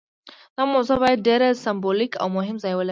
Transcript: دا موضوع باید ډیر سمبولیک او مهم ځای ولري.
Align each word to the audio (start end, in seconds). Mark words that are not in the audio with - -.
دا 0.55 0.63
موضوع 0.73 0.97
باید 1.03 1.19
ډیر 1.27 1.41
سمبولیک 1.65 2.11
او 2.21 2.27
مهم 2.37 2.57
ځای 2.63 2.73
ولري. 2.73 2.79